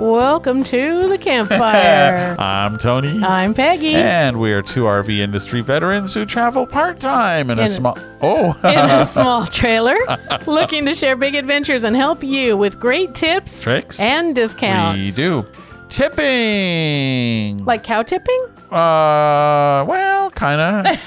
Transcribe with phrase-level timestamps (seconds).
[0.00, 2.34] Welcome to the campfire.
[2.38, 3.22] I'm Tony.
[3.22, 3.94] I'm Peggy.
[3.94, 7.98] And we are two RV industry veterans who travel part time in, a small.
[8.22, 9.98] Oh, in a small trailer,
[10.46, 14.00] looking to share big adventures and help you with great tips, Tricks.
[14.00, 14.98] and discounts.
[14.98, 15.44] we do
[15.90, 17.62] tipping.
[17.66, 18.46] Like cow tipping?
[18.70, 20.98] uh, well, kind of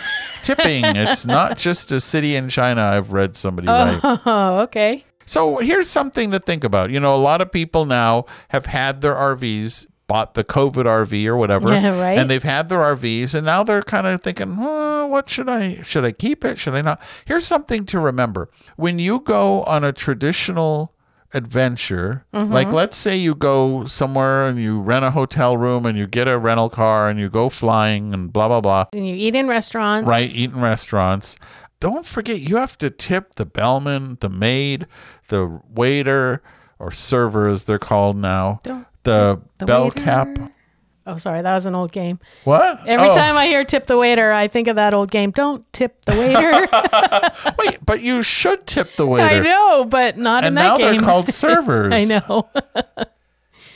[0.44, 0.86] tipping.
[0.86, 2.84] It's not just a city in China.
[2.84, 4.00] I've read somebody write.
[4.04, 5.04] Oh, okay.
[5.26, 6.90] So here's something to think about.
[6.92, 11.26] You know, a lot of people now have had their RVs, bought the COVID RV
[11.28, 12.18] or whatever, Yeah, right.
[12.18, 15.82] and they've had their RVs, and now they're kind of thinking, oh, what should I?
[15.84, 16.60] Should I keep it?
[16.60, 17.02] Should I not?
[17.26, 20.94] Here's something to remember: when you go on a traditional
[21.36, 22.52] adventure, Mm-hmm.
[22.54, 26.28] like let's say you go somewhere and you rent a hotel room and you get
[26.28, 28.86] a rental car and you go flying and blah blah blah.
[28.94, 30.08] And you eat in restaurants.
[30.08, 31.38] Right, eat in restaurants.
[31.84, 34.88] Don't forget, you have to tip the bellman, the maid,
[35.28, 36.42] the waiter,
[36.80, 38.62] or server as they're called now.
[38.64, 40.02] Don't the, the bell waiter.
[40.02, 40.30] cap.
[41.06, 42.20] Oh, sorry, that was an old game.
[42.46, 42.88] What?
[42.88, 45.32] Every Oh, time I hear tip the waiter, I think of that old game.
[45.32, 47.54] Don't tip the waiter.
[47.60, 49.26] wait, but you should tip the waiter.
[49.28, 50.88] I know, but not in that game.
[50.88, 51.92] And now they're called servers.
[51.94, 52.50] I know.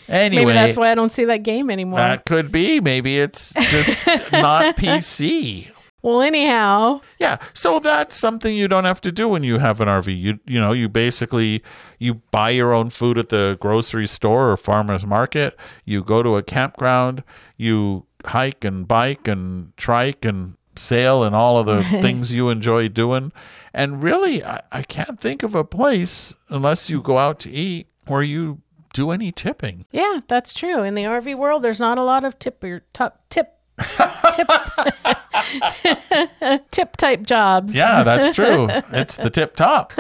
[0.10, 2.00] Anyway, Maybe that's why I don't see that game anymore.
[2.00, 2.80] that could be.
[2.80, 3.90] Maybe it's just
[4.32, 5.70] not PC.
[6.08, 9.90] Well, anyhow, Yeah, so that's something you don't have to do when you have an
[9.90, 10.18] RV.
[10.18, 11.62] You you know, you basically
[12.00, 15.58] you buy your own food at the grocery store or farmers market.
[15.84, 17.24] You go to a campground,
[17.58, 22.88] you hike and bike and trike and sail and all of the things you enjoy
[22.88, 23.34] doing.
[23.74, 27.88] And really, I, I can't think of a place unless you go out to eat
[28.06, 28.62] where you
[28.94, 29.86] do any tipping.
[29.92, 30.84] Yeah, that's true.
[30.84, 33.57] In the RV world, there's not a lot of tip or top tip
[34.36, 34.48] tip
[36.72, 37.76] tip type jobs.
[37.76, 38.68] Yeah, that's true.
[38.92, 39.94] it's the tip top.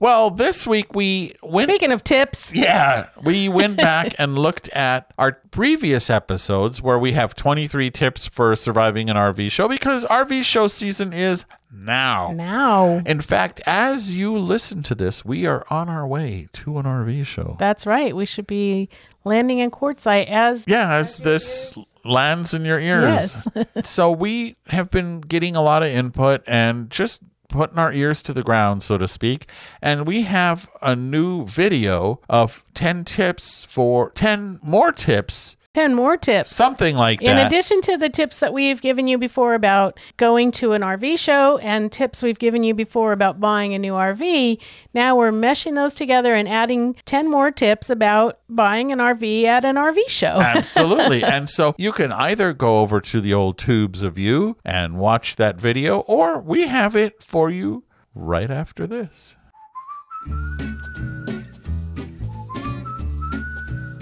[0.00, 5.12] Well, this week we went Speaking of tips, Yeah, we went back and looked at
[5.18, 10.44] our previous episodes where we have 23 tips for surviving an RV show because RV
[10.44, 12.30] show season is now.
[12.32, 16.84] now In fact, as you listen to this, we are on our way to an
[16.84, 17.56] RV show.
[17.58, 18.14] that's right.
[18.14, 18.88] We should be
[19.28, 23.46] landing in Quartzsite as Yeah, as this lands in your ears.
[23.54, 23.68] Yes.
[23.88, 28.32] so we have been getting a lot of input and just putting our ears to
[28.32, 29.48] the ground, so to speak.
[29.80, 36.16] And we have a new video of 10 tips for 10 more tips, ten more
[36.16, 36.54] tips.
[36.54, 37.26] something like that.
[37.30, 41.18] in addition to the tips that we've given you before about going to an RV
[41.18, 44.60] show and tips we've given you before about buying a new RV,
[44.94, 49.64] now we're meshing those together and adding 10 more tips about buying an RV at
[49.64, 50.26] an RV show.
[50.40, 51.22] Absolutely.
[51.22, 55.36] and so you can either go over to the old tubes of you and watch
[55.36, 57.84] that video, or we have it for you
[58.14, 59.36] right after this.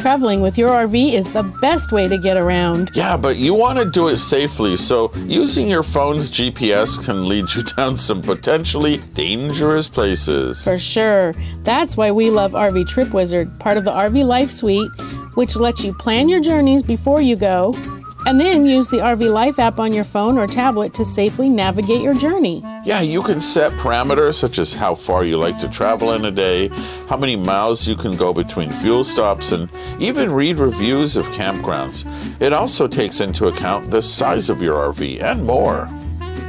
[0.07, 2.93] Traveling with your RV is the best way to get around.
[2.95, 7.53] Yeah, but you want to do it safely, so using your phone's GPS can lead
[7.53, 10.63] you down some potentially dangerous places.
[10.63, 11.35] For sure.
[11.65, 14.93] That's why we love RV Trip Wizard, part of the RV Life Suite,
[15.35, 17.73] which lets you plan your journeys before you go,
[18.27, 22.03] and then use the RV Life app on your phone or tablet to safely navigate
[22.03, 22.61] your journey.
[22.85, 26.31] Yeah, you can set parameters such as how far you like to travel in a
[26.33, 26.69] day,
[27.09, 29.71] how many miles you can go between fuel stops, and
[30.01, 32.05] even read reviews of campgrounds.
[32.41, 35.89] It also takes into account the size of your RV and more.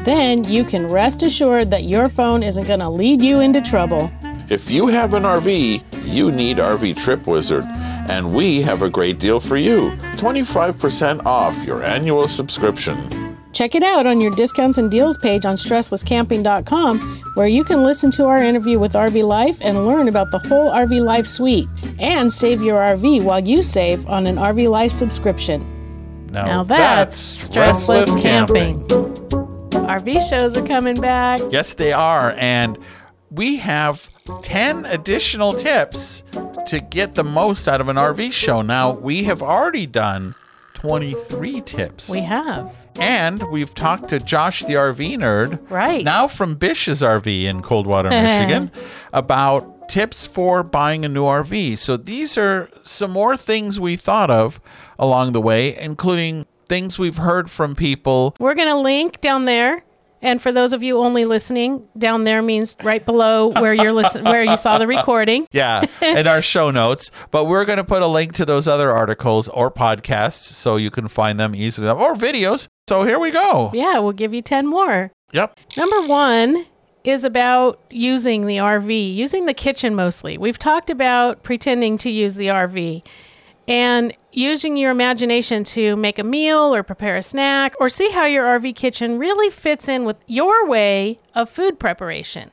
[0.03, 4.11] Then you can rest assured that your phone isn't going to lead you into trouble.
[4.49, 9.19] If you have an RV, you need RV Trip Wizard, and we have a great
[9.19, 13.35] deal for you 25% off your annual subscription.
[13.51, 18.09] Check it out on your discounts and deals page on stresslesscamping.com, where you can listen
[18.11, 21.67] to our interview with RV Life and learn about the whole RV Life suite
[22.00, 25.65] and save your RV while you save on an RV Life subscription.
[26.31, 28.81] Now, Now that's stressless camping.
[28.88, 31.41] RV shows are coming back.
[31.50, 32.31] Yes, they are.
[32.38, 32.77] And
[33.29, 36.24] we have 10 additional tips
[36.68, 38.62] to get the most out of an RV show.
[38.62, 40.35] Now, we have already done
[40.74, 42.09] 23 tips.
[42.09, 42.74] We have.
[43.00, 46.03] And we've talked to Josh, the RV nerd, Right.
[46.03, 48.71] now from Bish's RV in Coldwater, Michigan,
[49.13, 51.77] about tips for buying a new RV.
[51.77, 54.59] So these are some more things we thought of
[55.00, 58.35] along the way, including things we've heard from people.
[58.39, 59.83] We're going to link down there
[60.21, 64.23] And for those of you only listening, down there means right below where you're listen-
[64.25, 65.47] where you saw the recording.
[65.51, 67.11] Yeah, in our show notes.
[67.31, 70.89] But we're going to put a link to those other articles or podcasts so you
[70.89, 72.67] can find them easily or videos.
[72.89, 73.71] So here we go.
[73.73, 75.11] Yeah, we'll give you 10 more.
[75.33, 75.57] Yep.
[75.77, 76.65] Number one
[77.03, 80.37] is about using the RV, using the kitchen mostly.
[80.37, 83.03] We've talked about pretending to use the RV
[83.67, 88.25] and using your imagination to make a meal or prepare a snack or see how
[88.25, 92.51] your RV kitchen really fits in with your way of food preparation.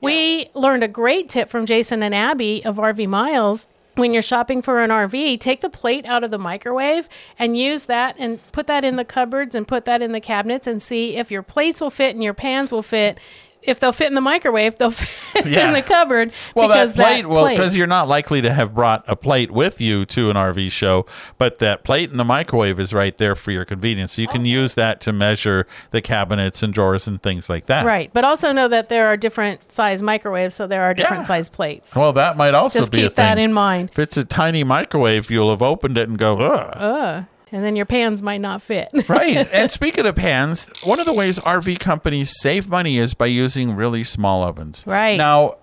[0.00, 3.68] We learned a great tip from Jason and Abby of RV Miles.
[3.94, 7.08] When you're shopping for an RV, take the plate out of the microwave
[7.38, 10.66] and use that and put that in the cupboards and put that in the cabinets
[10.66, 13.18] and see if your plates will fit and your pans will fit.
[13.66, 15.66] If they'll fit in the microwave, they'll fit Yeah.
[15.68, 16.32] in the cupboard.
[16.54, 19.50] Well, because that plate, well, plate- because you're not likely to have brought a plate
[19.50, 21.06] with you to an RV show,
[21.38, 24.12] but that plate in the microwave is right there for your convenience.
[24.14, 27.84] So you can use that to measure the cabinets and drawers and things like that.
[27.86, 31.26] Right, but also know that there are different size microwaves, so there are different Yeah.
[31.26, 31.94] size plates.
[31.96, 33.90] Well, that might also Just be a keep that in mind.
[33.92, 36.72] If it's a tiny microwave, you'll have opened it and go, ugh.
[36.76, 37.24] Ugh.
[37.54, 38.88] And then your pans might not fit.
[39.08, 39.48] right.
[39.52, 43.76] And speaking of pans, one of the ways RV companies save money is by using
[43.76, 44.82] really small ovens.
[44.84, 45.16] Right.
[45.16, 45.58] Now,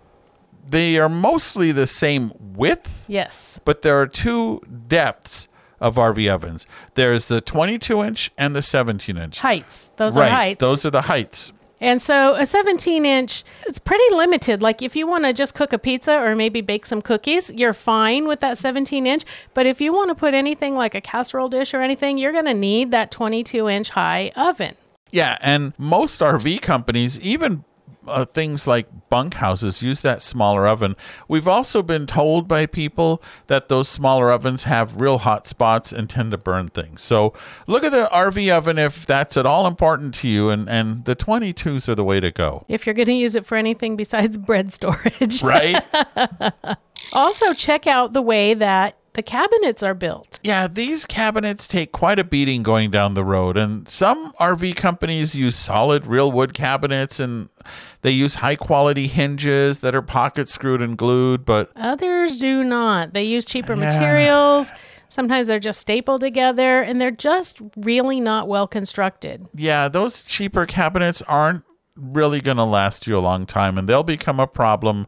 [0.65, 3.59] they are mostly the same width, yes.
[3.65, 5.49] but there are two depths
[5.81, 6.65] of RV ovens.
[6.93, 9.39] There's the 22 inch and the 17 inch.
[9.39, 9.91] Heights.
[9.97, 10.27] Those right.
[10.27, 10.59] are heights.
[10.61, 11.51] Those are the heights.
[11.81, 14.61] And so a 17 inch, it's pretty limited.
[14.61, 17.73] Like if you want to just cook a pizza or maybe bake some cookies, you're
[17.73, 19.25] fine with that 17 inch.
[19.55, 22.45] But if you want to put anything like a casserole dish or anything, you're going
[22.45, 24.75] to need that 22 inch high oven.
[25.11, 27.65] Yeah, and most RV companies, even
[28.07, 30.95] uh, things like bunkhouses, use that smaller oven.
[31.27, 36.09] We've also been told by people that those smaller ovens have real hot spots and
[36.09, 37.01] tend to burn things.
[37.01, 37.33] So
[37.67, 41.15] look at the RV oven if that's at all important to you, and, and the
[41.15, 42.65] 22s are the way to go.
[42.67, 45.43] If you're going to use it for anything besides bread storage.
[45.43, 45.83] Right?
[47.13, 50.39] Also, check out the way that the cabinets are built.
[50.43, 55.35] yeah, these cabinets take quite a beating going down the road, and some RV companies
[55.35, 57.49] use solid real wood cabinets and
[58.01, 63.13] they use high quality hinges that are pocket screwed and glued, but Others do not.
[63.13, 64.71] They use cheaper materials.
[65.09, 69.45] Sometimes they're just stapled together and they're just really not well constructed.
[69.53, 71.63] yeah, those cheaper cabinets aren't
[71.97, 75.05] really going to last you a long time and they'll become a problem,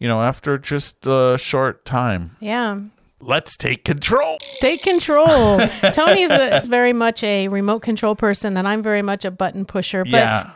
[0.00, 2.36] you know, after just a short time.
[2.40, 2.80] Yeah.
[3.20, 4.36] Let's take control.
[4.60, 5.58] Take control.
[5.92, 10.04] Tony's a, very much a remote control person, and I'm very much a button pusher.
[10.04, 10.50] But yeah.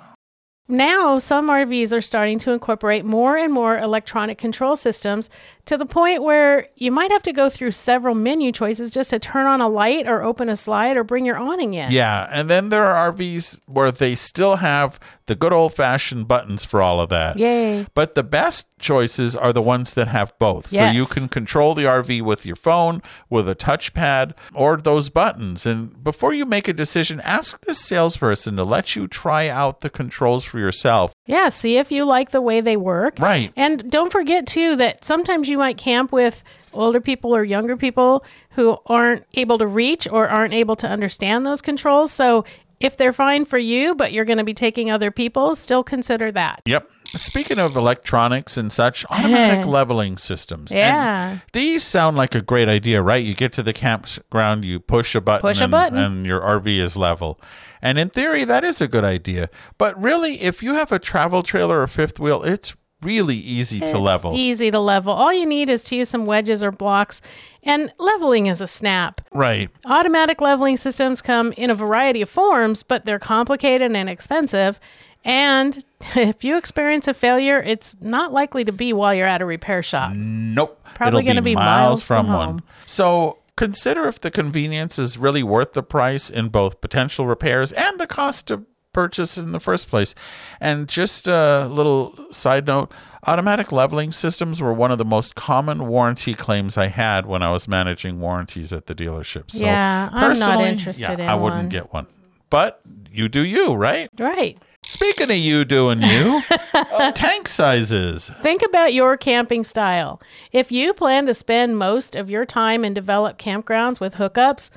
[0.69, 5.31] now some RVs are starting to incorporate more and more electronic control systems
[5.65, 9.19] to the point where you might have to go through several menu choices just to
[9.19, 11.91] turn on a light or open a slide or bring your awning in.
[11.91, 16.65] Yeah, and then there are RVs where they still have the good old fashioned buttons
[16.65, 17.39] for all of that.
[17.39, 17.87] Yay.
[17.95, 20.67] But the best choices are the ones that have both.
[20.67, 25.67] So you can control the RV with your phone, with a touchpad, or those buttons.
[25.67, 29.91] And before you make a decision, ask the salesperson to let you try out the
[29.91, 31.15] controls for yourself.
[31.27, 33.21] Yeah, see if you like the way they work.
[33.21, 33.53] Right.
[33.55, 36.43] And don't forget, too, that sometimes you might camp with
[36.73, 41.47] older people or younger people who aren't able to reach or aren't able to understand
[41.47, 42.11] those controls.
[42.11, 42.45] So
[42.81, 46.33] if they're fine for you, but you're going to be taking other people, still consider
[46.33, 46.63] that.
[46.65, 46.89] Yep.
[47.07, 50.71] Speaking of electronics and such, automatic leveling systems.
[50.71, 51.39] And Yeah.
[51.53, 53.25] these sound like a great idea, right?
[53.25, 55.99] You get to the campground, you push a button, Push a and, button.
[55.99, 57.41] and your RV is level.
[57.83, 59.51] And in theory, that is a good idea.
[59.77, 63.99] But really, if you have a travel trailer or fifth wheel, it's really easy to
[63.99, 64.35] level.
[64.37, 65.13] easy to level.
[65.13, 67.23] All you need is to use some wedges or blocks,
[67.63, 69.21] and leveling is a snap.
[69.33, 69.71] right.
[69.87, 74.81] Automatic leveling systems come in a variety of forms, but they're complicated and expensive.
[75.25, 75.85] And
[76.17, 79.83] if you experience a failure, it's not likely to be while you're at a repair
[79.83, 80.13] shop.
[80.15, 80.81] Nope.
[80.95, 82.49] Probably gonna be miles from one.
[82.49, 82.63] home.
[82.87, 88.01] So consider if the convenience is really worth the price in both potential repairs and
[88.01, 90.15] the cost to purchase in the first place.
[90.61, 92.93] And just a little side note
[93.27, 97.53] automatic leveling systems were one of the most common warranty claims I had when I
[97.53, 99.51] was managing warranties at the dealership.
[99.51, 101.69] So Yeah, I'm not interested yeah, in I wouldn't one.
[101.69, 102.07] get one.
[102.49, 102.81] But
[103.11, 104.09] you do you, right?
[104.19, 104.59] Right.
[104.83, 106.41] Speaking of you doing you,
[106.75, 108.31] uh, tank sizes.
[108.41, 110.21] Think about your camping style.
[110.51, 114.71] If you plan to spend most of your time in developed campgrounds with hookups,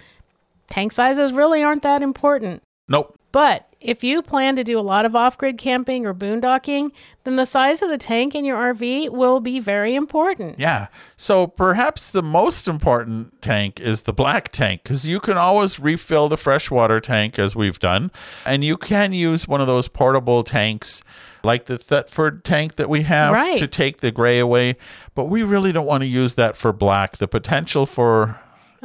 [0.70, 2.62] tank sizes really aren't that important.
[2.88, 3.18] Nope.
[3.32, 6.92] But if you plan to do a lot of off grid camping or boondocking,
[7.24, 10.58] then the size of the tank in your RV will be very important.
[10.60, 10.88] Yeah.
[11.18, 16.30] So perhaps the most important tank is the black tank because you can always refill
[16.30, 18.12] the freshwater tank as we've done.
[18.46, 21.02] And you can use one of those portable tanks
[21.44, 23.58] like the Thetford tank that we have Right.
[23.58, 24.76] to take the gray away.
[25.16, 27.18] But we really don't want to use that for black.
[27.18, 28.40] The potential for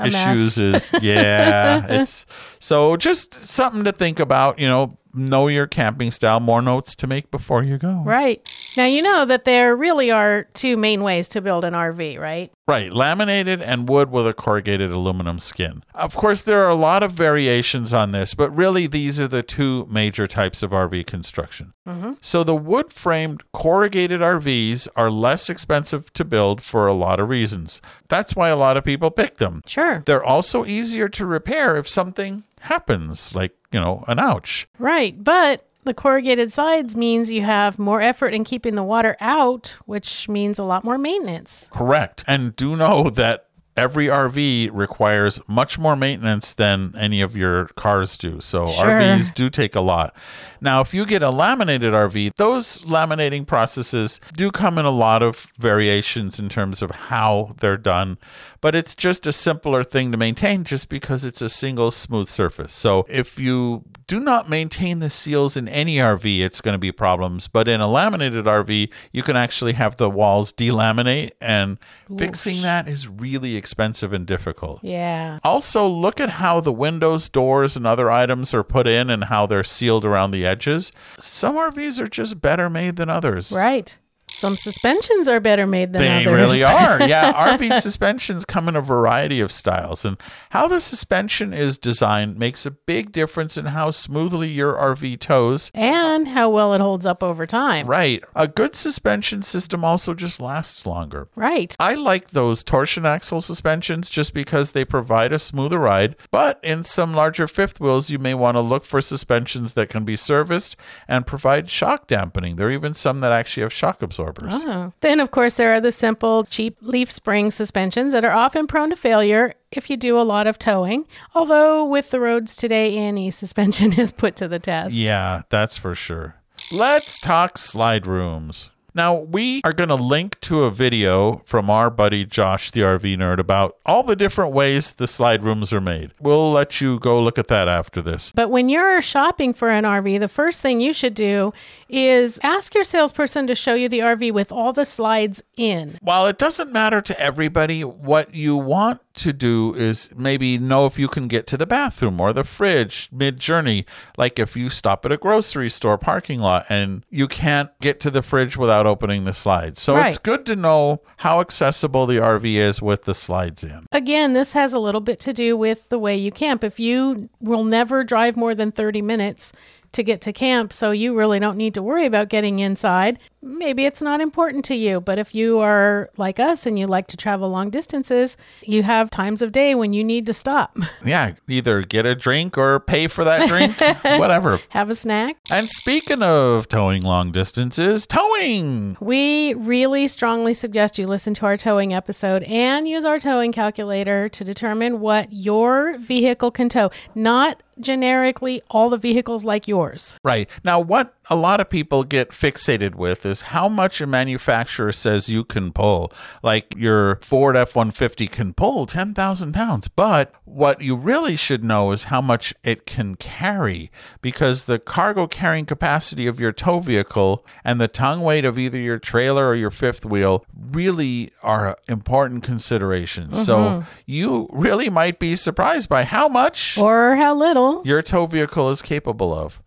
[0.04, 2.26] issues is yeah it's
[2.60, 7.06] so just something to think about you know know your camping style more notes to
[7.06, 8.42] make before you go Right.
[8.76, 12.52] Now, you know that there really are two main ways to build an RV, right?
[12.68, 15.82] Right, laminated and wood with a corrugated aluminum skin.
[15.94, 19.42] Of course, there are a lot of variations on this, but really these are the
[19.42, 21.72] two major types of RV construction.
[21.88, 22.12] Mm-hmm.
[22.20, 27.28] So the wood framed corrugated RVs are less expensive to build for a lot of
[27.28, 27.80] reasons.
[28.08, 29.62] That's why a lot of people pick them.
[29.66, 30.02] Sure.
[30.04, 34.68] They're also easier to repair if something happens, like, you know, an ouch.
[34.78, 35.22] Right.
[35.22, 40.28] But the corrugated sides means you have more effort in keeping the water out, which
[40.28, 41.70] means a lot more maintenance.
[41.72, 42.24] Correct.
[42.26, 43.46] And do know that
[43.76, 48.40] every RV requires much more maintenance than any of your cars do.
[48.40, 48.90] So Sure.
[48.90, 50.16] RVs do take a lot.
[50.60, 55.22] Now, if you get a laminated RV, those laminating processes do come in a lot
[55.22, 58.18] of variations in terms of how they're done,
[58.60, 62.72] but it's just a simpler thing to maintain just because it's a single smooth surface.
[62.72, 66.90] So if you do not maintain the seals in any RV, it's going to be
[66.90, 67.46] problems.
[67.46, 71.78] But in a laminated RV, you can actually have the walls delaminate, and
[72.16, 74.82] fixing that is really expensive and difficult.
[74.82, 75.38] Yeah.
[75.44, 79.46] Also, look at how the windows, doors, and other items are put in and how
[79.46, 80.90] they're sealed around the edges.
[81.18, 83.52] Some RVs are just better made than others.
[83.52, 83.98] Right.
[84.38, 86.38] Some suspensions are better made than They others.
[86.38, 87.02] really are.
[87.02, 90.16] Yeah, RV suspensions come in a variety of styles, and
[90.50, 95.70] how the suspension is designed makes a big difference in how smoothly your RV tows.
[95.74, 97.86] and how well it holds up over time.
[97.86, 98.22] Right.
[98.36, 101.28] A good suspension system also just lasts longer.
[101.34, 101.74] Right.
[101.80, 106.84] I like those torsion axle suspensions just because they provide a smoother ride, but in
[106.84, 110.76] some larger fifth wheels, you may want to look for suspensions that can be serviced
[111.08, 112.56] and provide shock dampening.
[112.56, 114.62] There are even some that actually have shock absorbers.
[114.64, 114.92] Oh.
[115.00, 118.90] Then, of course, there are the simple, cheap leaf spring suspensions that are often prone
[118.90, 121.06] to failure if you do a lot of towing.
[121.34, 124.94] Although, with the roads today, any suspension is put to the test.
[124.94, 126.36] Yeah, that's for sure.
[126.72, 128.70] Let's talk slide rooms.
[128.94, 133.16] Now, we are going to link to a video from our buddy Josh, the RV
[133.18, 136.12] nerd, about all the different ways the slide rooms are made.
[136.20, 138.32] We'll let you go look at that after this.
[138.34, 141.52] But when you're shopping for an RV, the first thing you should do
[141.88, 145.98] is ask your salesperson to show you the RV with all the slides in.
[146.00, 150.98] While it doesn't matter to everybody, what you want to do is maybe know if
[150.98, 153.84] you can get to the bathroom or the fridge mid journey.
[154.16, 158.10] Like if you stop at a grocery store parking lot and you can't get to
[158.10, 159.80] the fridge without opening the slides.
[159.82, 163.86] So it's good to know how accessible the RV is with the slides in.
[163.92, 166.64] Again, this has a little bit to do with the way you camp.
[166.64, 169.52] If you will never drive more than 30 minutes
[169.92, 173.18] to get to camp, so you really don't need to worry about getting inside,
[173.48, 175.00] maybe it's not important to you.
[175.00, 179.10] But if you are like us and you like to travel long distances, you have
[179.10, 183.06] times of day when you need to stop, Yeah, either get a drink or pay
[183.08, 183.80] for that drink,
[184.20, 184.60] whatever.
[184.70, 185.36] have a snack.
[185.50, 188.96] And speaking of towing long distances, towing.
[189.00, 194.28] We really strongly suggest you listen to our towing episode and use our towing calculator
[194.28, 200.18] to determine what your vehicle can tow, not generically all the vehicles like yours.
[200.24, 200.48] Right.
[200.64, 205.28] Now, what a lot of people get fixated with is how much a manufacturer says
[205.28, 206.12] you can pull.
[206.42, 209.88] Like your Ford F 150 can pull 10,000 pounds.
[209.88, 213.90] But what you really should know is how much it can carry
[214.20, 218.78] because the cargo carrying capacity of your tow vehicle and the tongue weight of either
[218.78, 223.44] your trailer or your fifth wheel really are important considerations.
[223.44, 223.88] So mm-hmm.
[224.06, 227.82] you really might be surprised by how much Or how little.
[227.84, 229.62] your tow vehicle is capable of.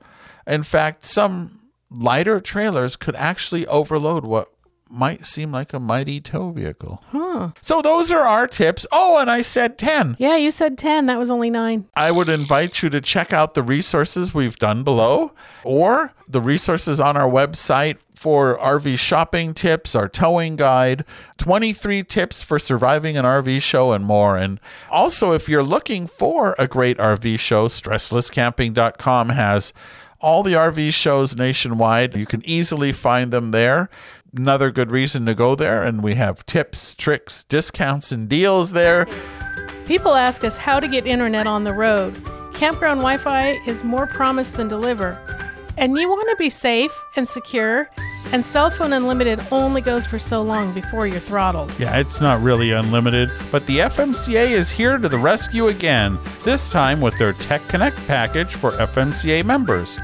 [0.48, 1.61] In fact, some
[1.92, 4.52] lighter trailers could actually overload what
[4.90, 7.04] might seem like a mighty tow vehicle.
[7.62, 8.86] So those are our tips.
[8.92, 10.18] Oh, and I said 10.
[10.20, 11.06] Yeah, you said 10.
[11.06, 11.88] That was only nine.
[11.96, 15.32] I would invite you to check out the resources we've done below
[15.64, 21.06] or the resources on our website for RV shopping tips, our towing guide,
[21.38, 24.38] 23 tips for surviving an RV show, and more.
[24.38, 24.60] And
[24.92, 29.74] also, if you're looking for a great RV show, stresslesscamping.com has
[30.22, 32.16] all the RV shows nationwide.
[32.16, 33.90] You can easily find them there.
[34.36, 35.84] Another good reason to go there.
[35.84, 39.08] And we have tips, tricks, discounts, and deals there.
[39.86, 42.14] People ask us how to get internet on the road.
[42.54, 45.20] campground Wi Fi is more promise than deliver.
[45.78, 47.90] And you want to be safe and secure,
[48.32, 51.74] and cell phone unlimited only goes for so long before you're throttled.
[51.80, 56.70] Yeah, it's not really unlimited, but the FMCA is here to the rescue again, this
[56.70, 59.98] time with their Tech Connect package for FMCA members.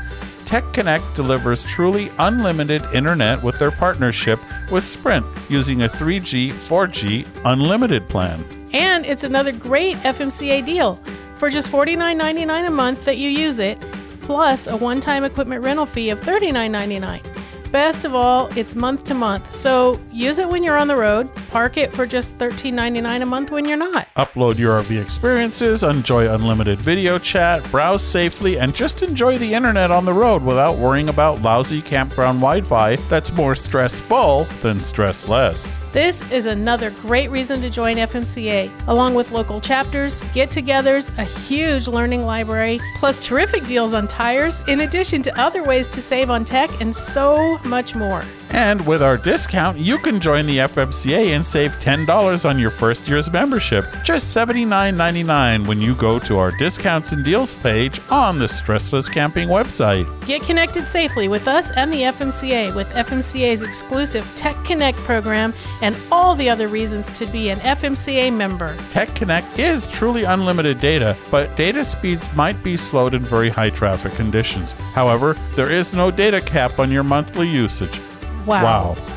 [0.48, 4.40] Tech Connect delivers truly unlimited internet with their partnership
[4.72, 8.46] with Sprint using a 3G, 4G unlimited plan.
[8.72, 10.96] And it's another great FMCA deal.
[11.36, 13.80] For just $49.99 a month that you use it,
[14.22, 17.72] plus a one time equipment rental fee of $39.99.
[17.74, 21.30] Best of all, it's month to month, so use it when you're on the road,
[21.50, 24.07] park it for just $13.99 a month when you're not.
[24.18, 29.92] Upload your RV experiences, enjoy unlimited video chat, browse safely, and just enjoy the internet
[29.92, 35.78] on the road without worrying about lousy campground Wi Fi that's more stressful than stressless.
[35.92, 41.24] This is another great reason to join FMCA, along with local chapters, get togethers, a
[41.24, 46.32] huge learning library, plus terrific deals on tires, in addition to other ways to save
[46.32, 48.24] on tech and so much more.
[48.52, 53.08] And with our discount, you can join the FMCA and save $10 on your first
[53.08, 58.46] year's membership, just $79.99 when you go to our discounts and deals page on the
[58.46, 60.08] Stressless Camping website.
[60.26, 65.94] Get connected safely with us and the FMCA with FMCA's exclusive Tech Connect program and
[66.10, 68.78] all the other reasons to be an FMCA member.
[68.92, 73.72] Tech Connect is truly unlimited data, but data speeds might be slowed in very high
[73.72, 74.72] traffic conditions.
[74.94, 78.00] However, there is no data cap on your monthly usage.
[78.46, 78.64] Wow.
[78.96, 79.17] Wow.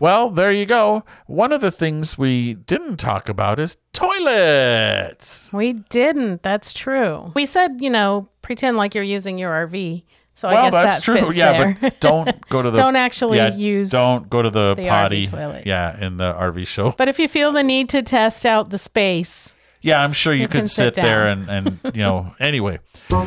[0.00, 1.04] Well, there you go.
[1.26, 5.52] One of the things we didn't talk about is toilets.
[5.52, 6.42] We didn't.
[6.42, 7.32] That's true.
[7.34, 10.04] We said, you know, pretend like you're using your RV.
[10.34, 11.26] So I well, guess that's that true.
[11.26, 11.78] fits Yeah, there.
[11.80, 15.26] but don't go to the Don't actually yeah, use Don't go to the, the potty.
[15.26, 15.66] toilet.
[15.66, 16.92] Yeah, in the RV show.
[16.96, 20.42] But if you feel the need to test out the space, Yeah, I'm sure you,
[20.42, 22.78] You can could sit sit there and, and you know, anyway.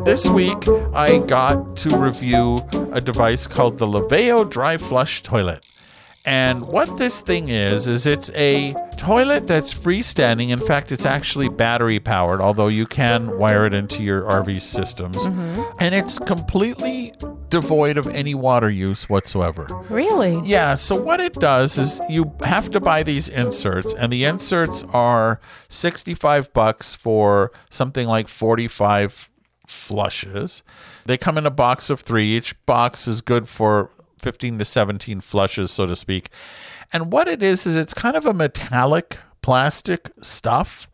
[0.05, 2.57] This week I got to review
[2.93, 5.65] a device called the Laveo Dry Flush Toilet.
[6.25, 10.49] And what this thing is, is it's a toilet that's freestanding.
[10.49, 15.17] In fact, it's actually battery powered, although you can wire it into your RV systems.
[15.17, 15.61] Mm-hmm.
[15.79, 17.13] And it's completely
[17.49, 19.65] devoid of any water use whatsoever.
[19.89, 20.41] really?
[20.45, 24.83] Yeah, so what it does is you have to buy these inserts and the inserts
[24.93, 29.29] are 65 bucks for something like 45
[29.67, 30.63] flushes.
[31.05, 32.25] They come in a box of 3.
[32.25, 33.89] Each box is good for
[34.21, 36.29] 15 to 17 flushes so to speak.
[36.93, 40.89] And what it is is it's kind of a metallic plastic stuff.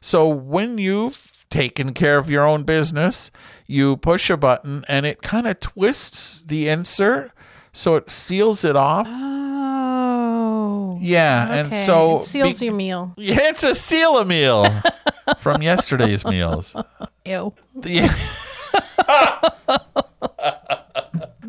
[0.00, 3.30] So when you've taken care of your own business,
[3.66, 7.32] you push a button and it kind of twists the insert
[7.72, 9.06] so it seals it off.
[9.08, 10.98] Oh.
[11.00, 13.14] Yeah, and so it seals be- your meal.
[13.16, 14.72] Yeah, it's a seal a meal
[15.38, 16.74] from yesterday's meals.
[17.24, 17.52] Ew.
[17.82, 18.14] Yeah.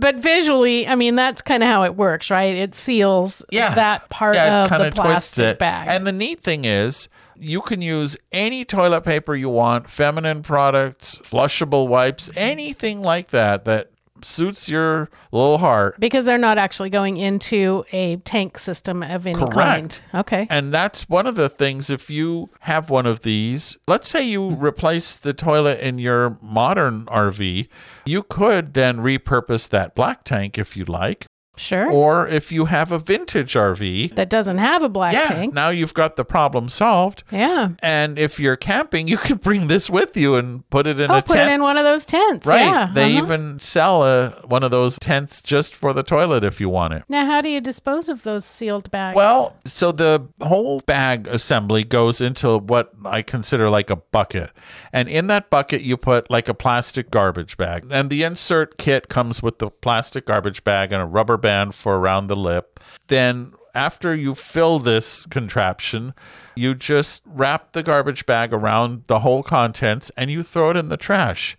[0.08, 2.56] But visually, I mean, that's kind of how it works, right?
[2.56, 3.76] It seals yeah.
[3.76, 5.90] that part yeah, of the plastic bag.
[5.90, 11.18] And the neat thing is, you can use any toilet paper you want, feminine products,
[11.18, 13.92] flushable wipes, anything like that that
[14.22, 16.00] suits your little heart.
[16.00, 19.54] because they're not actually going into a tank system of any Correct.
[19.54, 20.02] kind.
[20.14, 20.48] Okay.
[20.50, 24.50] And that's one of the things if you have one of these, let's say you
[24.50, 27.68] replace the toilet in your modern RV,
[28.06, 31.26] you could then repurpose that black tank if you like.
[31.58, 31.92] Sure.
[31.92, 35.54] Or if you have a vintage RV, that doesn't have a black yeah, tank.
[35.54, 37.24] now you've got the problem solved.
[37.32, 37.72] Yeah.
[37.82, 41.16] And if you're camping, you can bring this with you and put it in Oh,
[41.18, 41.50] a put tent.
[41.50, 42.46] it in one of those tents.
[42.46, 42.62] right.
[42.62, 42.92] Yeah.
[42.94, 43.24] They uh-huh.
[43.26, 47.04] even sell a, one of those tents just for the toilet if you want it.
[47.10, 49.16] Now, how do you dispose of those sealed bags?
[49.16, 54.52] Well, so the whole bag assembly goes into what I consider like a bucket.
[54.94, 57.86] And in that bucket, you put like a plastic garbage bag.
[57.90, 61.98] And the insert kit comes with the plastic garbage bag and a rubber wristband for
[61.98, 62.80] around the lip.
[63.08, 66.14] Then, after you fill this contraption,
[66.56, 70.90] you just wrap the garbage bag around the whole contents and you throw it in
[70.90, 71.58] the trash.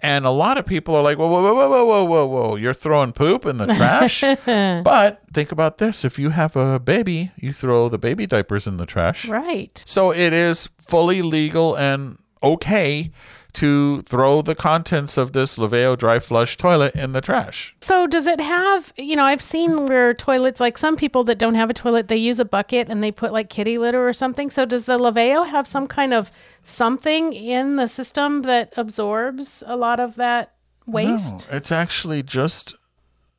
[0.00, 2.72] And a lot of people are like, whoa, whoa, whoa, whoa, whoa, whoa, whoa, you're
[2.72, 4.22] throwing poop in the trash.
[4.22, 8.76] but think about this if you have a baby, you throw the baby diapers in
[8.76, 9.28] the trash.
[9.28, 9.82] Right.
[9.86, 13.10] So it is fully legal and okay
[13.58, 17.74] to throw the contents of this Laveo dry flush toilet in the trash.
[17.80, 21.56] So, does it have, you know, I've seen where toilets, like some people that don't
[21.56, 24.48] have a toilet, they use a bucket and they put like kitty litter or something.
[24.50, 26.30] So, does the Laveo have some kind of
[26.62, 30.54] something in the system that absorbs a lot of that
[30.86, 31.50] waste?
[31.50, 32.76] No, it's actually just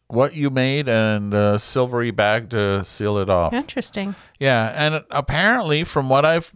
[0.07, 3.53] what you made and a silvery bag to seal it off.
[3.53, 4.15] Interesting.
[4.37, 6.53] Yeah, and apparently, from what I've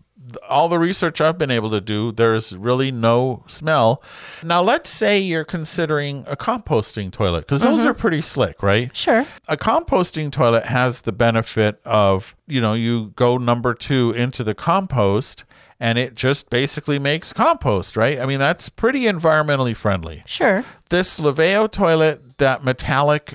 [0.48, 4.02] all the research I've been able to do, there's really no smell.
[4.44, 7.90] Now, let's say you're considering a composting toilet because those mm-hmm.
[7.90, 8.96] are pretty slick, right?
[8.96, 9.26] Sure.
[9.48, 14.56] A composting toilet has the benefit of, you know, you go number two into the
[14.56, 15.44] compost
[15.80, 18.20] and it just basically makes compost, right?
[18.20, 20.24] I mean, that's pretty environmentally friendly.
[20.26, 20.64] Sure.
[20.90, 23.34] This Laveo toilet, that metallic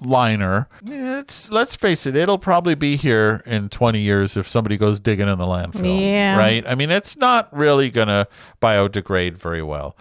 [0.00, 5.00] liner, it's let's face it, it'll probably be here in 20 years if somebody goes
[5.00, 6.00] digging in the landfill.
[6.00, 6.36] Yeah.
[6.36, 6.66] Right?
[6.66, 8.28] I mean, it's not really going to
[8.60, 9.96] biodegrade very well.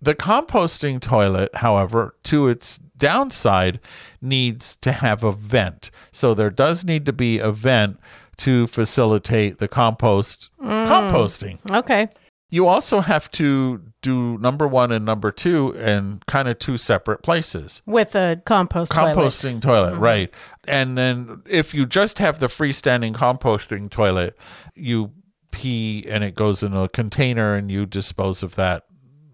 [0.00, 3.80] The composting toilet, however, to its downside,
[4.20, 5.90] needs to have a vent.
[6.12, 7.98] So there does need to be a vent
[8.38, 10.86] to facilitate the compost mm.
[10.86, 11.58] composting.
[11.70, 12.08] Okay.
[12.50, 17.22] You also have to do number one and number two in kind of two separate
[17.22, 17.82] places.
[17.84, 19.16] With a compost toilet.
[19.16, 20.02] Composting toilet, mm-hmm.
[20.02, 20.30] right.
[20.66, 24.36] And then if you just have the freestanding composting toilet,
[24.74, 25.12] you
[25.50, 28.84] pee and it goes in a container and you dispose of that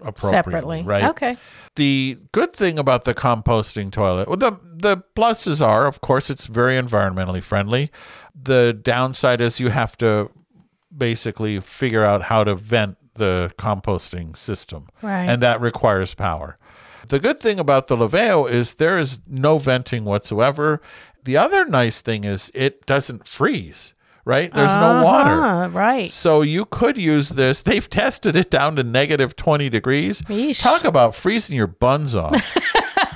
[0.01, 0.83] appropriately, separately.
[0.83, 1.05] right?
[1.05, 1.37] Okay.
[1.77, 6.47] The good thing about the composting toilet, well, the the pluses are, of course, it's
[6.47, 7.91] very environmentally friendly.
[8.35, 10.31] The downside is you have to
[10.97, 15.25] basically figure out how to vent the composting system, Right.
[15.29, 16.59] and that requires power.
[17.09, 20.81] The good thing about the Laveo is there is no venting whatsoever.
[21.25, 23.93] The other nice thing is it doesn't freeze.
[24.27, 24.51] Right?
[24.55, 25.43] There's no water.
[25.45, 26.11] Uh-huh, Right.
[26.11, 27.61] So you could use this.
[27.69, 30.23] They've tested it down to negative 20 degrees.
[30.23, 30.63] Yeesh.
[30.63, 32.33] Talk about freezing your buns off.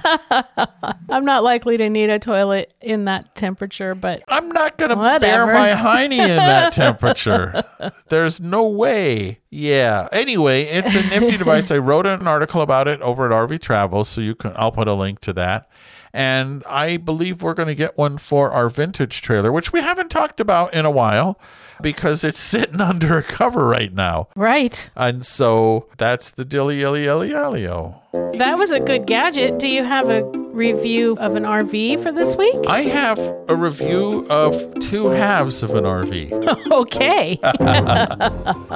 [1.11, 4.97] I'm not likely to need a toilet in that temperature, but I'm not going to
[5.21, 7.65] bare my hiney in that temperature.
[8.09, 9.41] There's no way.
[9.51, 10.09] Yeah.
[10.13, 11.71] Anyway, it's a nifty device.
[11.71, 14.53] I wrote an article about it over at RV Travel, so you can.
[14.57, 15.69] I'll put a link to that.
[16.13, 20.11] And I believe we're going to get one for our vintage trailer, which we haven't
[20.11, 21.39] talked about in a while
[21.83, 24.29] because it's sitting under a cover right now.
[24.35, 24.91] right.
[24.97, 28.01] And so that's the dilly illy illy illio.
[28.39, 29.59] That was a good gadget.
[29.59, 30.23] Do you have a
[30.59, 32.57] review of an RV for this week?
[32.69, 33.19] I have
[33.49, 36.71] a review of two halves of an RV.
[36.73, 37.39] okay.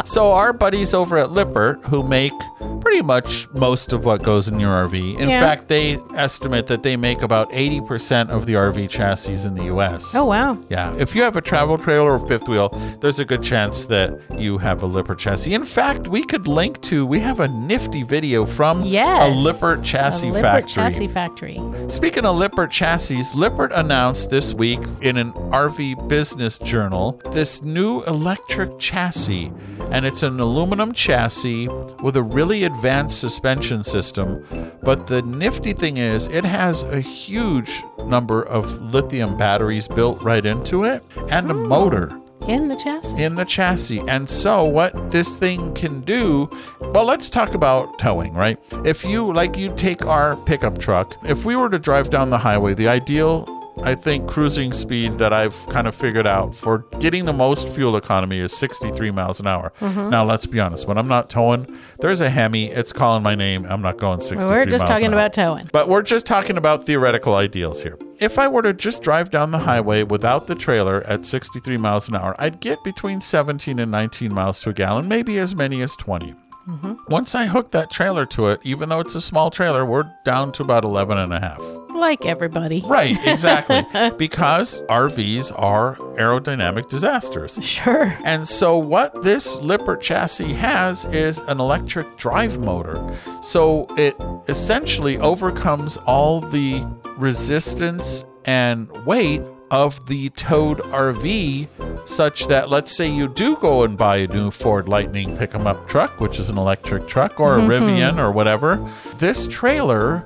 [0.07, 2.33] so our buddies over at Lippert, who make
[2.81, 5.19] pretty much most of what goes in your RV.
[5.19, 5.41] In Yeah.
[5.41, 10.15] fact, they estimate that they make about 80% of the RV chassis in the US.
[10.15, 10.57] oh, wow.
[10.69, 12.69] Yeah, if you have a travel trailer or fifth wheel,
[13.01, 15.53] there's a good chance that you have a Lippert chassis.
[15.55, 19.23] In fact, we could link to, we have a nifty video from Yes.
[19.33, 20.75] a Lippert chassis a Lippert factory.
[20.75, 21.59] chassis factory.
[21.89, 28.03] Speaking of Lippert chassis, Lippert announced this week in an RV Business Journal this new
[28.05, 29.53] electric chassis.
[29.91, 31.69] And it's an aluminum chassis
[32.03, 34.47] with a really advanced suspension system.
[34.83, 40.45] But the nifty thing is, it has a huge number of lithium batteries built right
[40.45, 43.23] into it and a motor In the chassis.
[43.23, 44.01] in the chassis.
[44.09, 46.51] And so, what this thing can do,
[46.81, 48.59] well, let's talk about towing, right?
[48.85, 52.39] If you, like, you take our pickup truck, if we were to drive down the
[52.39, 53.47] highway, the ideal,
[53.85, 57.97] I think, cruising speed that I've kind of figured out for getting the most fuel
[57.97, 59.73] economy is 63 miles an hour.
[59.81, 60.11] Mm-hmm.
[60.11, 61.67] Now, let's be honest, when I'm not towing,
[62.01, 63.65] there's a Hemi, it's calling my name.
[63.67, 65.69] I'm not going 63 We're just talking about towing.
[65.73, 67.99] But we're just talking about theoretical ideals here.
[68.23, 72.09] If I were to just drive down the highway without the trailer at 63 miles
[72.09, 75.83] an hour, I'd get between 17 and 19 miles to a gallon, maybe as many
[75.83, 76.33] as 20.
[76.67, 76.95] Mm-hmm.
[77.09, 80.53] Once I hook that trailer to it, even though it's a small trailer, we're down
[80.53, 81.61] to about 11 and a half.
[81.91, 82.83] Like everybody.
[82.85, 83.87] Right, exactly.
[84.17, 87.59] because RVs are aerodynamic disasters.
[87.63, 88.17] Sure.
[88.25, 93.17] And so, what this Lippert chassis has is an electric drive motor.
[93.43, 94.17] So, it
[94.49, 96.85] essentially overcomes all the
[97.19, 99.43] resistance and weight
[99.73, 101.67] of the towed RV,
[102.07, 105.67] such that let's say you do go and buy a new Ford Lightning pick 'em
[105.67, 107.71] up truck, which is an electric truck, or a mm-hmm.
[107.71, 108.87] Rivian or whatever,
[109.19, 110.25] this trailer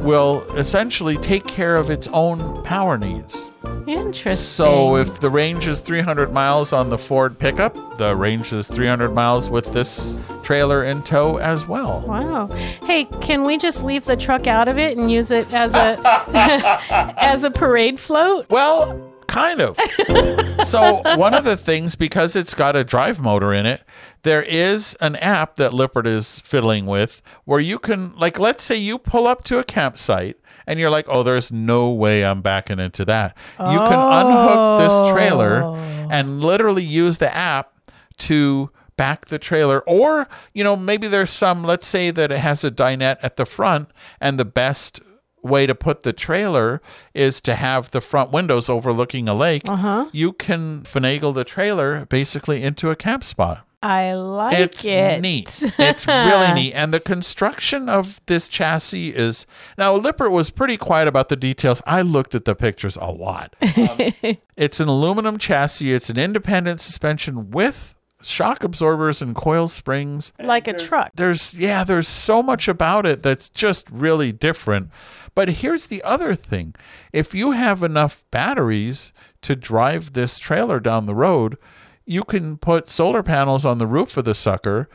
[0.00, 3.46] will essentially take care of its own power needs.
[3.86, 4.34] Interesting.
[4.34, 9.10] So if the range is 300 miles on the Ford pickup, the range is 300
[9.10, 12.04] miles with this trailer in tow as well.
[12.06, 12.46] Wow.
[12.84, 15.98] Hey, can we just leave the truck out of it and use it as a
[17.18, 18.48] as a parade float?
[18.50, 19.78] Well, kind of.
[20.66, 23.82] so one of the things, because it's got a drive motor in it,
[24.22, 28.76] there is an app that Lippert is fiddling with where you can, like, let's say
[28.76, 32.78] you pull up to a campsite and you're like, oh, there's no way I'm backing
[32.78, 33.36] into that.
[33.58, 35.74] You can unhook this trailer oh.
[36.10, 37.72] and literally use the app
[38.18, 39.80] to back the trailer.
[39.80, 43.46] Or you know maybe there's some let's say that it has a dinette at the
[43.46, 45.00] front and the best
[45.42, 46.82] way to put the trailer
[47.14, 49.62] is to have the front windows overlooking a lake.
[49.66, 50.08] Uh-huh.
[50.12, 54.90] You can finagle the trailer basically into a camp spot I like it's it.
[54.90, 55.72] It's neat.
[55.78, 56.72] It's really neat.
[56.72, 61.82] And the construction of this chassis is now Lippert was pretty quiet about the details.
[61.86, 63.54] I looked at the pictures a lot.
[63.76, 65.92] Um, it's an aluminum chassis.
[65.92, 70.32] It's an independent suspension with shock absorbers and coil springs.
[70.38, 71.10] Like a truck.
[71.14, 74.90] There's yeah, there's so much about it that's just really different.
[75.34, 76.74] But here's the other thing.
[77.12, 79.12] If you have enough batteries
[79.42, 81.58] to drive this trailer down the road,
[82.06, 84.88] you can put solar panels on the roof of the sucker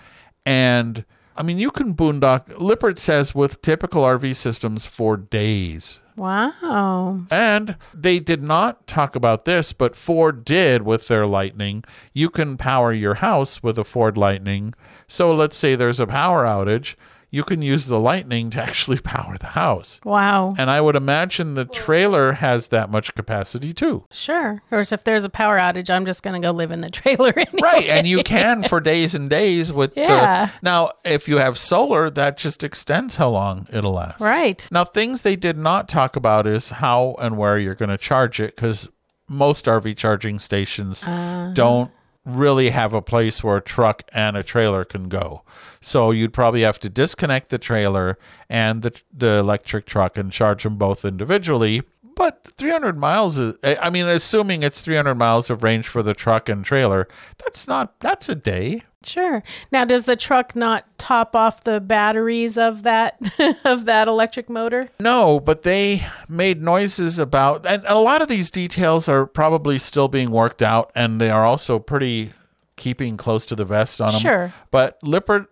[0.45, 6.01] and I mean you can boondock Lippert says with typical RV systems for days.
[6.15, 7.21] Wow.
[7.31, 11.83] And they did not talk about this, but Ford did with their Lightning.
[12.13, 14.73] You can power your house with a Ford Lightning.
[15.07, 16.95] So let's say there's a power outage,
[17.33, 20.01] you can use the Lightning to actually power the house.
[20.03, 20.53] Wow.
[20.57, 24.03] And I would imagine the trailer has that much capacity too.
[24.11, 24.51] Sure.
[24.55, 26.89] Of course, if there's a power outage, I'm just going to go live in the
[26.99, 27.59] trailer anyway.
[27.61, 30.47] Right, and you can for days and days with Yeah.
[30.47, 34.19] the Now, if you have solar, that just extends how long it'll last.
[34.19, 34.67] Right.
[34.69, 38.41] Now, things they did not talk about is how and where you're going to charge
[38.41, 38.89] it because
[39.29, 41.51] most RV charging stations Uh-huh.
[41.53, 41.91] don't
[42.25, 45.41] really have a place where a truck and a trailer can go.
[45.81, 48.17] So you'd probably have to disconnect the trailer
[48.49, 51.83] and the, the electric truck and charge them both individually.
[52.15, 56.49] But 300 miles is, I mean, assuming it's 300 miles of range for the truck
[56.49, 58.83] and trailer, that's not, that's a day.
[59.03, 59.41] Sure.
[59.71, 63.19] Now, does the truck not top off the batteries of that
[63.65, 64.89] of that electric motor?
[64.99, 70.07] No, but they made noises about, and a lot of these details are probably still
[70.07, 72.33] being worked out, and they are also pretty
[72.75, 74.21] keeping close to the vest on them.
[74.21, 74.53] Sure.
[74.69, 75.47] But Lippert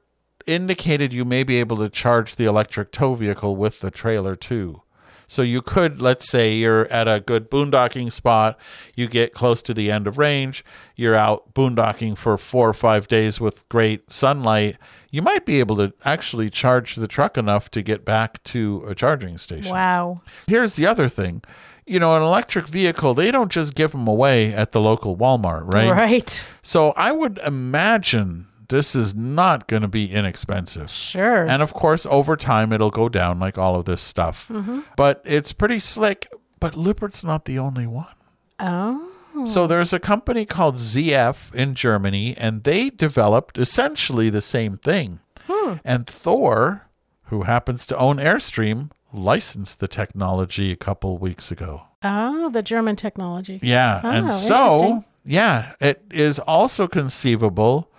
[0.45, 4.81] indicated you may be able to charge the electric tow vehicle with the trailer too.
[5.29, 8.59] So you could, let's say you're at a good boondocking spot,
[8.95, 10.65] you get close to the end of range,
[10.95, 14.77] you're out boondocking for four or five days with great sunlight,
[15.11, 18.95] you might be able to actually charge the truck enough to get back to a
[18.95, 19.71] charging station.
[19.71, 20.23] Wow.
[20.47, 21.43] Here's the other thing.
[21.85, 25.71] You know, an electric vehicle, they don't just give them away at the local Walmart,
[25.71, 25.91] right?
[25.91, 26.43] Right.
[26.63, 30.89] So I would imagine this is not going to be inexpensive.
[30.89, 31.43] Sure.
[31.43, 34.49] And of course, over time, it'll go down like all of this stuff.
[34.95, 36.27] But it's pretty slick.
[36.59, 38.15] But Lippert's not the only one.
[38.59, 39.05] oh.
[39.45, 45.19] So there's a company called ZF in Germany, and they developed essentially the same thing.
[45.47, 45.75] Hmm.
[45.85, 46.89] And Thor,
[47.25, 51.83] who happens to own Airstream, licensed the technology a couple weeks ago.
[52.03, 53.59] Oh, the German technology.
[53.61, 54.01] Yeah.
[54.03, 57.91] Oh, and so, yeah, it is also conceivable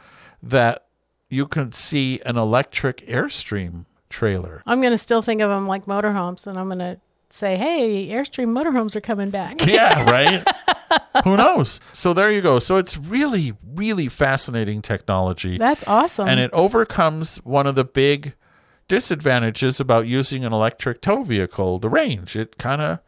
[0.43, 0.87] that
[1.29, 4.63] you can see an electric Airstream trailer.
[4.67, 6.99] I'm going to still think of them like motorhomes, and I'm going to
[7.31, 9.65] say, hey, Airstream motorhomes are coming back.
[9.67, 10.45] Yeah, right?
[11.25, 11.79] Who knows?
[11.93, 12.59] So there you go.
[12.59, 15.57] So it's really, really fascinating technology.
[15.59, 16.27] That's awesome.
[16.29, 18.35] and it overcomes one of the big
[18.89, 22.99] disadvantages about using an electric tow vehicle the range it kind of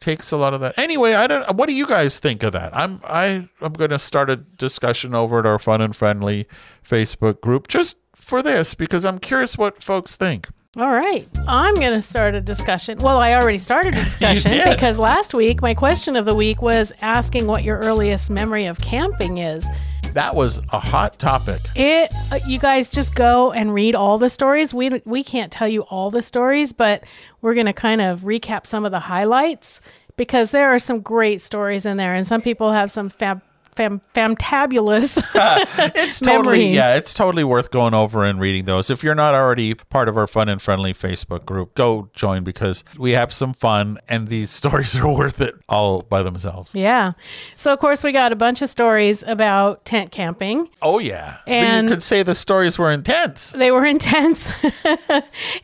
[0.00, 2.74] takes a lot of that anyway i don't what do you guys think of that
[2.76, 6.46] i'm i i'm going to start a discussion over at our fun and friendly
[6.86, 11.26] facebook group just for this because i'm curious what folks think All right.
[11.48, 12.98] I'm going to start a discussion.
[12.98, 16.92] Well, I already started a discussion because last week my question of the week was
[17.00, 19.66] asking what your earliest memory of camping is.
[20.14, 24.28] That was a hot topic It uh, you guys just go and read all the
[24.28, 24.72] stories.
[24.74, 27.04] We we can't tell you all the stories, but
[27.40, 29.80] we're going to kind of recap some of the highlights
[30.16, 33.40] because there are some great stories in there and some people have some fab
[33.78, 35.16] fam, fantabulous
[35.94, 36.74] it's totally Memories.
[36.76, 40.16] yeah it's totally worth going over and reading those if you're not already part of
[40.16, 44.50] our fun and friendly facebook group go join because we have some fun and these
[44.60, 47.12] stories are worth it all by themselves Yeah.
[47.56, 50.68] So of course we got a bunch of stories about tent camping.
[50.82, 54.50] oh yeah And- you could say the stories were intense They were intense.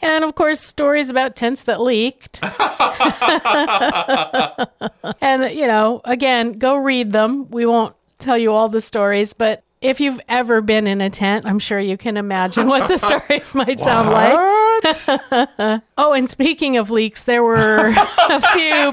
[0.01, 2.41] and of course stories about tents that leaked.
[5.21, 7.49] and you know, again, go read them.
[7.51, 11.45] We won't tell you all the stories, but if you've ever been in a tent,
[11.45, 14.35] I'm sure you can imagine what the stories might sound like.
[15.97, 17.95] Oh, and speaking of leaks, there were
[18.29, 18.93] a few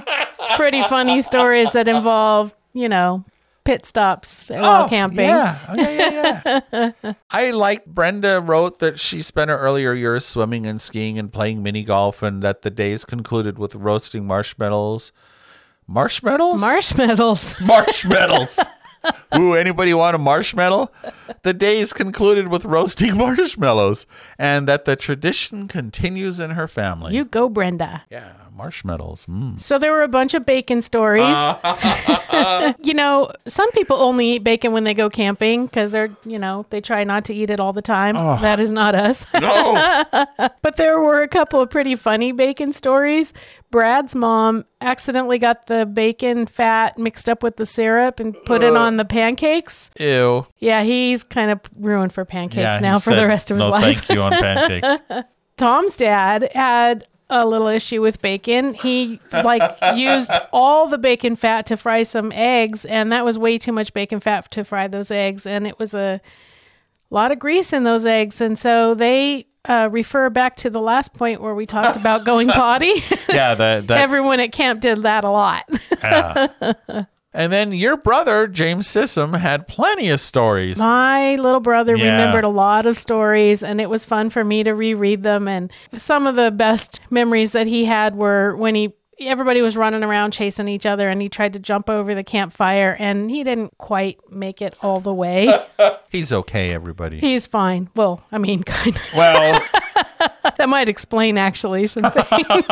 [0.56, 3.26] pretty funny stories that involved, you know,
[3.64, 5.26] pit stops while oh, camping.
[5.26, 5.60] Yeah.
[5.68, 7.14] Oh, yeah, yeah, yeah.
[7.30, 11.64] I like Brenda wrote that she spent her earlier years swimming and skiing and playing
[11.64, 15.12] mini golf, and that the days concluded with roasting marshmallows.
[15.88, 16.62] Marshmallows?
[16.62, 17.56] Marshmallows.
[17.60, 18.60] marshmallows.
[19.36, 20.92] Ooh, anybody want a marshmallow?
[21.44, 24.06] The days concluded with roasting marshmallows,
[24.38, 27.16] and that the tradition continues in her family.
[27.16, 28.04] You go, Brenda.
[28.10, 29.26] yeah, marshmallows.
[29.26, 29.60] Mm.
[29.60, 31.24] So there were a bunch of bacon stories.
[32.84, 36.66] you know, some people only eat bacon when they go camping because they're, you know,
[36.70, 38.16] they try not to eat it all the time.
[38.16, 39.26] That is not us.
[39.42, 40.06] No.
[40.62, 43.34] but there were a couple of pretty funny bacon stories.
[43.72, 48.76] Brad's mom accidentally got the bacon fat mixed up with the syrup and put it
[48.76, 49.90] on the pancakes.
[50.00, 50.46] Ew.
[50.60, 53.72] Yeah, he's kind of ruined for pancakes Yeah, now for the rest of his no,
[53.72, 54.06] life.
[54.06, 55.28] thank you on pancakes.
[55.58, 58.74] Tom's dad had a little issue with bacon.
[58.74, 63.58] He like used all the bacon fat to fry some eggs, and that was way
[63.58, 66.22] too much bacon fat to fry those eggs, and it was a
[67.10, 71.14] lot of grease in those eggs, and so they uh, refer back to the last
[71.14, 73.02] point where we talked about going potty.
[73.30, 75.70] yeah, that that Everyone at camp did that a lot.
[77.34, 80.78] And then your brother, James Sissom, had plenty of stories.
[80.78, 82.12] My little brother Yeah.
[82.18, 85.48] remembered a lot of stories, and it was fun for me to reread them.
[85.48, 90.04] And some of the best memories that he had were when he everybody was running
[90.04, 93.78] around chasing each other, and he tried to jump over the campfire, and he didn't
[93.78, 95.48] quite make it all the way.
[96.10, 97.20] He's okay, everybody.
[97.20, 97.90] He's fine.
[97.96, 99.02] Well, I mean, kind of.
[99.16, 99.60] well,
[100.58, 102.64] That might explain actually some things.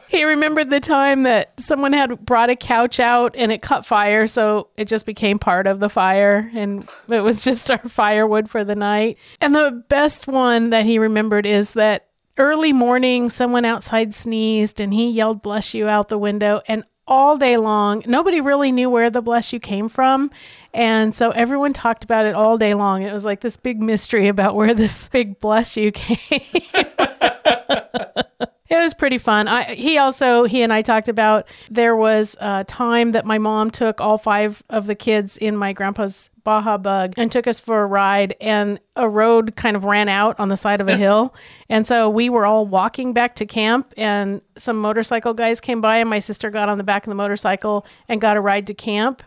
[0.08, 4.26] he remembered the time that someone had brought a couch out and it caught fire,
[4.26, 8.64] so it just became part of the fire and it was just our firewood for
[8.64, 9.18] the night.
[9.42, 12.06] And the best one that he remembered is that
[12.38, 17.36] early morning someone outside sneezed and he yelled bless you out the window and all
[17.36, 18.02] day long.
[18.06, 20.30] Nobody really knew where the bless you came from.
[20.72, 23.02] And so everyone talked about it all day long.
[23.02, 26.40] It was like this big mystery about where this big bless you came
[28.70, 29.46] it was pretty fun.
[29.46, 33.70] I he also he and I talked about there was a time that my mom
[33.70, 37.82] took all five of the kids in my grandpa's Baja Bug and took us for
[37.82, 41.34] a ride, and a road kind of ran out on the side of a hill,
[41.68, 45.98] and so we were all walking back to camp, and some motorcycle guys came by,
[45.98, 48.74] and my sister got on the back of the motorcycle and got a ride to
[48.74, 49.22] camp.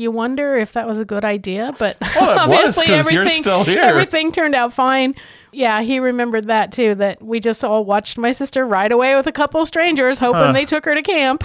[0.00, 3.64] You wonder if that was a good idea, but Well, was, obviously you're everything still
[3.64, 3.82] here.
[3.82, 5.14] everything turned out fine.
[5.52, 6.94] Yeah, he remembered that too.
[6.94, 10.54] That we just all watched my sister ride away with a couple of strangers, hoping
[10.54, 11.44] they took her to camp.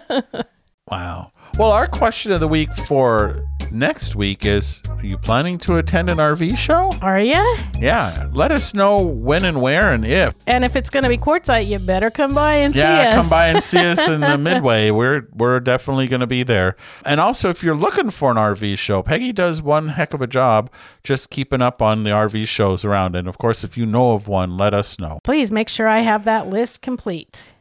[0.90, 1.30] wow.
[1.56, 3.36] Well, our question of the week for
[3.70, 6.90] next week is Are you planning to attend an RV show?
[7.00, 7.56] Are you?
[7.78, 8.28] Yeah.
[8.32, 10.34] Let us know when and where and if.
[10.48, 13.14] And if it's going to be Quartzsite, you better come by and Yeah, see us.
[13.14, 14.90] Yeah, come by and see us in the Midway.
[14.90, 16.74] We're we're definitely going to be there.
[17.06, 20.26] And also, if you're looking for an RV show, Peggy does one heck of a
[20.26, 20.70] job
[21.04, 23.14] just keeping up on the RV shows around.
[23.14, 25.20] And of course, if you know of one, let us know.
[25.22, 27.52] Please make sure I have that list complete.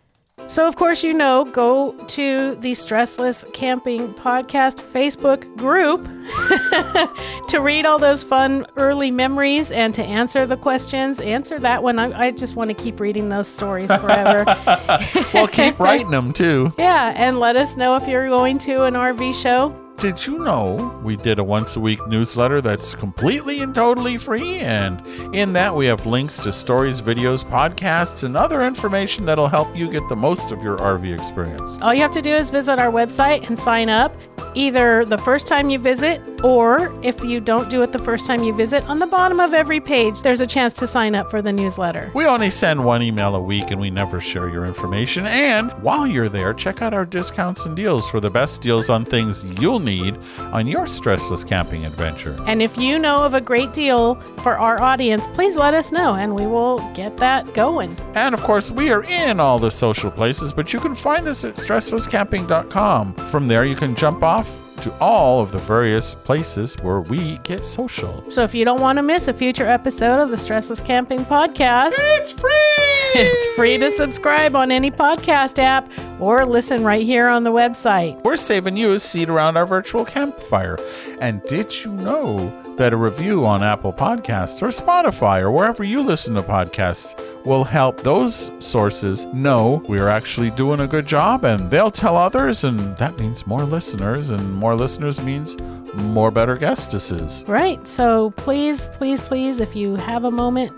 [0.47, 6.03] So, of course, you know, go to the Stressless Camping Podcast Facebook group
[7.49, 11.19] to read all those fun early memories and to answer the questions.
[11.19, 11.97] Answer that one.
[11.97, 14.45] I, I just want to keep reading those stories forever.
[15.33, 16.71] Well, keep writing them too.
[16.77, 19.75] yeah, and let us know if you're going to an RV show.
[19.97, 24.57] Did you know we did a once a week newsletter that's completely and totally free?
[24.57, 25.01] And
[25.33, 29.89] in that, we have links to stories, videos, podcasts, and other information that'll help you
[29.89, 31.79] get the most of your RV experience.
[31.81, 34.13] All you have to do is visit our website and sign up
[34.55, 38.43] either the first time you visit or if you don't do it the first time
[38.43, 41.41] you visit, on the bottom of every page, there's a chance to sign up for
[41.41, 42.11] the newsletter.
[42.13, 45.25] We only send one email a week and we never share your information.
[45.25, 49.05] And while you're there, check out our discounts and deals for the best deals on
[49.05, 52.37] things you'll need on your stressless camping adventure.
[52.47, 56.15] And if you know of a great deal for our audience, please let us know
[56.15, 57.95] and we will get that going.
[58.15, 61.43] And of course, we are in all the social places, but you can find us
[61.43, 63.13] at stresslesscamping.com.
[63.13, 67.65] From there, you can jump off to all of the various places where we get
[67.65, 68.29] social.
[68.29, 71.93] So if you don't want to miss a future episode of the Stressless Camping Podcast,
[71.97, 72.49] It's free!
[73.15, 78.21] it's free to subscribe on any podcast app or listen right here on the website.
[78.23, 80.77] We're saving you a seat around our virtual campfire.
[81.21, 86.01] And did you know that a review on Apple Podcasts or Spotify or wherever you
[86.01, 87.13] listen to podcasts
[87.45, 92.63] will help those sources know we're actually doing a good job and they'll tell others,
[92.63, 95.57] and that means more listeners, and more listeners means
[95.95, 97.43] more better guestesses.
[97.47, 97.85] Right.
[97.87, 100.71] So please, please, please, if you have a moment,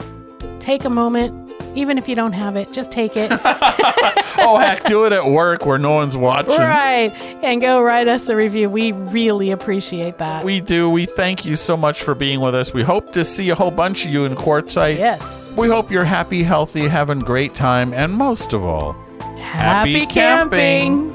[0.59, 1.44] take a moment.
[1.75, 3.29] Even if you don't have it, just take it.
[4.37, 6.57] oh, heck, do it at work where no one's watching.
[6.59, 7.11] right.
[7.43, 8.69] And go write us a review.
[8.69, 10.43] We really appreciate that.
[10.43, 10.89] We do.
[10.89, 12.73] We thank you so much for being with us.
[12.73, 14.97] We hope to see a whole bunch of you in Quartzsite.
[14.97, 15.51] yes.
[15.55, 18.93] We hope you're happy, healthy, having great time, and most of all,
[19.37, 20.49] Happy, Happy camping.
[20.59, 21.14] camping.